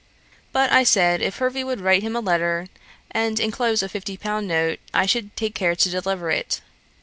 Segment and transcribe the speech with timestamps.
[0.51, 2.65] But I said, if Hervey would write him a letter,
[3.11, 6.59] and enclose a fifty pound note, I should take care to deliver it.